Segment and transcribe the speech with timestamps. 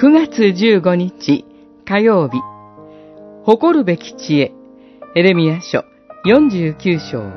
[0.00, 1.44] 9月15日
[1.84, 2.38] 火曜日
[3.44, 4.52] 誇るべき知恵
[5.16, 5.84] エレミア書
[6.24, 7.32] 49章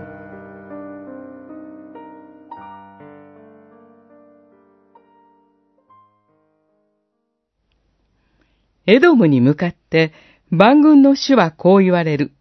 [8.85, 10.13] エドムに向かって
[10.52, 12.31] 万軍の主はこう言われる。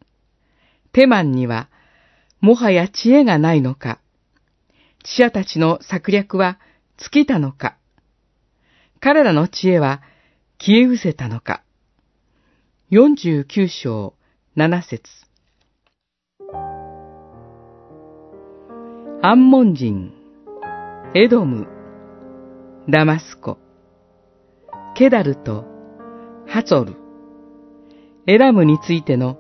[0.93, 1.71] テマンには、
[2.43, 4.01] もはや知恵がないのか。
[5.02, 6.59] 知者たちの策略は
[6.98, 7.80] 尽きたのか。
[9.03, 10.03] 彼らの知恵は
[10.59, 11.63] 消え失せたのか。
[12.91, 14.15] 49章
[14.59, 15.03] 7節
[19.23, 20.13] アンモン人、
[21.15, 21.67] エドム、
[22.91, 23.59] ダマスコ、
[24.95, 25.65] ケダルと
[26.47, 26.97] ハツォル、
[28.27, 29.39] エラムについての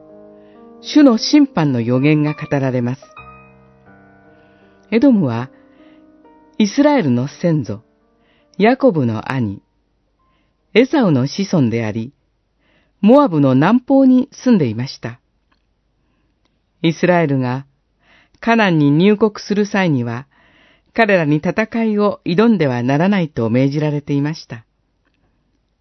[0.80, 3.02] 主の審判の予言が語られます。
[4.90, 5.50] エドムは、
[6.56, 7.82] イスラエルの先祖、
[8.62, 9.62] ヤコブの兄、
[10.74, 12.12] エサウの子孫であり、
[13.00, 15.18] モアブの南方に住んでいました。
[16.82, 17.64] イスラエルが
[18.38, 20.26] カナンに入国する際には、
[20.92, 24.66] 彼らに戦いを挑んではならないと命じられていました。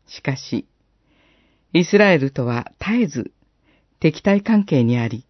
[0.07, 0.65] しかし、
[1.73, 3.33] イスラエルとは絶えず
[3.99, 5.25] 敵対関係にあり、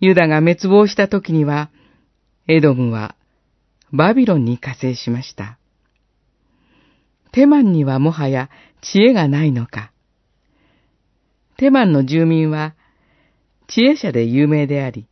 [0.00, 1.70] ユダが滅亡した時には、
[2.48, 3.14] エドムは
[3.92, 5.59] バビロンに加勢しました。
[7.32, 8.50] テマンにはもはや
[8.80, 9.92] 知恵がないのか。
[11.56, 12.74] テマンの住民は
[13.68, 15.06] 知恵者で有名であり、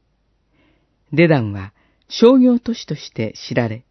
[1.12, 1.72] デダンは
[2.08, 3.84] 商業都市として知られ、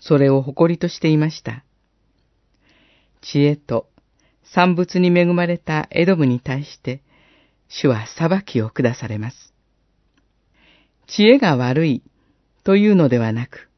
[0.00, 1.64] それを誇りとしていました。
[3.20, 3.88] 知恵と
[4.44, 7.02] 産物に恵まれたエドムに対して、
[7.68, 9.52] 主は裁きを下されます。
[11.06, 12.02] 知恵が悪い
[12.64, 13.68] というのではなく、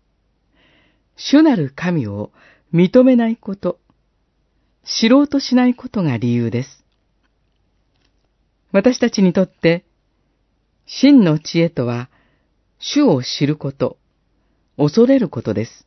[1.17, 2.33] 主なる神を
[2.73, 3.79] 認めないこと、
[4.84, 6.84] 知ろうとしないことが理由です。
[8.73, 9.84] 私たちにとって、
[10.87, 12.11] 真の知恵とは、
[12.78, 13.99] 主を知ること、
[14.77, 15.87] 恐れることです。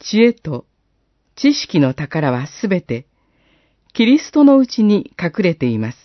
[0.00, 0.66] 知恵と
[1.36, 3.06] 知識の宝はすべて、
[3.92, 5.98] キリストのうちに隠れています。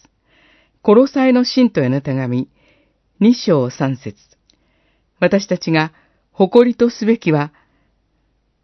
[0.81, 2.49] コロサイの信徒への手紙、
[3.19, 4.15] 二章三節
[5.19, 5.91] 私たちが
[6.31, 7.51] 誇りとすべきは、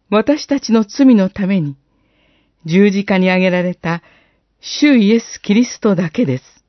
[0.08, 1.76] 私たちの罪のために、
[2.64, 4.02] 十字架に上げられた、
[4.60, 6.64] 主イエス・キリストだけです。